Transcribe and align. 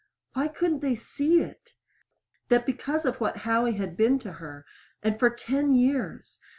Why 0.33 0.47
couldn't 0.47 0.79
they 0.79 0.95
see 0.95 1.41
it? 1.41 1.75
That 2.49 2.65
because 2.65 3.05
of 3.05 3.21
what 3.21 3.37
Howie 3.45 3.73
had 3.77 3.95
been 3.95 4.17
to 4.25 4.31
her 4.33 4.65
and 5.03 5.19
for 5.19 5.29
ten 5.29 5.75
years! 5.75 6.39